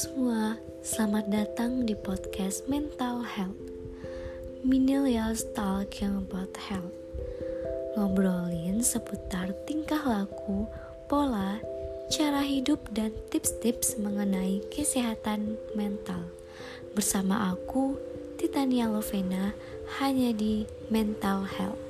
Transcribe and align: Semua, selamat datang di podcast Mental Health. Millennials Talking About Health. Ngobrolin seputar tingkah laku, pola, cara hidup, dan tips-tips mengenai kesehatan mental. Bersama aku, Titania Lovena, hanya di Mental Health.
Semua, 0.00 0.56
selamat 0.80 1.28
datang 1.28 1.84
di 1.84 1.92
podcast 1.92 2.64
Mental 2.72 3.20
Health. 3.20 3.68
Millennials 4.64 5.44
Talking 5.52 6.24
About 6.24 6.56
Health. 6.56 6.96
Ngobrolin 7.92 8.80
seputar 8.80 9.52
tingkah 9.68 10.00
laku, 10.00 10.64
pola, 11.04 11.60
cara 12.08 12.40
hidup, 12.40 12.80
dan 12.96 13.12
tips-tips 13.28 14.00
mengenai 14.00 14.64
kesehatan 14.72 15.60
mental. 15.76 16.24
Bersama 16.96 17.52
aku, 17.52 18.00
Titania 18.40 18.88
Lovena, 18.88 19.52
hanya 20.00 20.32
di 20.32 20.64
Mental 20.88 21.44
Health. 21.44 21.89